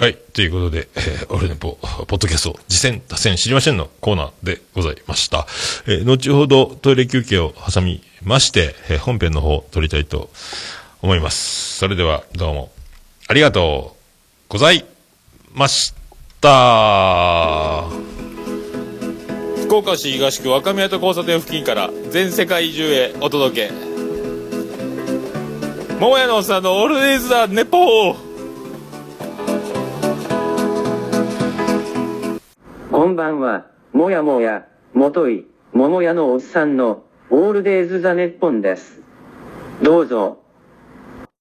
[0.00, 0.14] はい。
[0.32, 5.46] ということで、えー、俺ねポ、ポッドキャスト、次戦、打線、知りませんのコーナーでございました。
[5.86, 10.30] えー後ほどトイレ休憩を挟みまして、えー本編の方、撮りたいと
[11.02, 11.76] 思います。
[11.76, 12.72] それでは、どうも、
[13.28, 13.96] ありがとう
[14.48, 14.86] ござい
[15.52, 15.92] まし
[16.40, 17.84] た。
[19.64, 23.93] 福岡市東区若宮と交差点付近から全世界中へお届け。
[26.04, 28.16] 桃屋のおっさんのオールデイズ・ザ・ネポー。
[32.92, 39.00] こんばんは、もやもや、もとい、桃屋のおっさんの、オールデイズ・ザ・ネッポンです。
[39.80, 40.42] どうぞ、